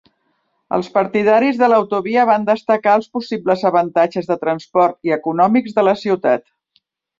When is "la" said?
5.91-5.97